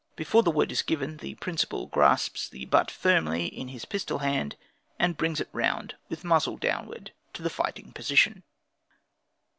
[0.15, 4.55] Before the word is given, the principal grasps the butt firmly in his pistol hand,
[4.97, 8.41] and brings it round, with the muzzle downward, to the fighting position.